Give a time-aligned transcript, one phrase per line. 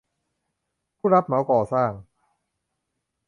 [0.97, 1.91] ผู้รับเหมาก่อสร้าง